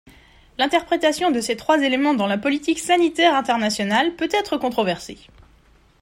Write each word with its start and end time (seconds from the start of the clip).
L'interprétation 0.57 1.29
de 1.29 1.41
ces 1.41 1.55
trois 1.55 1.79
éléments 1.83 2.15
dans 2.15 2.25
la 2.25 2.39
politique 2.39 2.79
sanitaire 2.79 3.35
internationale 3.35 4.15
peut 4.15 4.29
être 4.31 4.57
controversée. 4.57 5.19